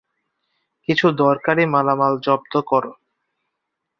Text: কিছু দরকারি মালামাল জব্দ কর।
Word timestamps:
কিছু 0.87 1.07
দরকারি 1.21 1.63
মালামাল 1.65 2.13
জব্দ 2.25 2.53
কর। 2.61 2.83